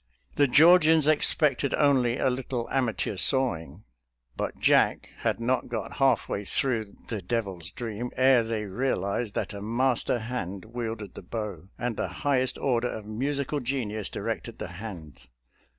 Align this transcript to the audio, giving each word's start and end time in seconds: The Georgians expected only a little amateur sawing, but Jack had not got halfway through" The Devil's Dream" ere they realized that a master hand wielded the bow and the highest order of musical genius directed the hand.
The 0.33 0.47
Georgians 0.47 1.07
expected 1.07 1.75
only 1.75 2.17
a 2.17 2.31
little 2.31 2.67
amateur 2.71 3.17
sawing, 3.17 3.83
but 4.35 4.57
Jack 4.57 5.11
had 5.19 5.39
not 5.39 5.67
got 5.67 5.97
halfway 5.97 6.43
through" 6.43 6.95
The 7.09 7.21
Devil's 7.21 7.69
Dream" 7.69 8.09
ere 8.17 8.41
they 8.41 8.65
realized 8.65 9.35
that 9.35 9.53
a 9.53 9.61
master 9.61 10.17
hand 10.17 10.65
wielded 10.65 11.13
the 11.13 11.21
bow 11.21 11.69
and 11.77 11.97
the 11.97 12.07
highest 12.25 12.57
order 12.57 12.89
of 12.89 13.05
musical 13.05 13.59
genius 13.59 14.09
directed 14.09 14.57
the 14.57 14.69
hand. 14.69 15.19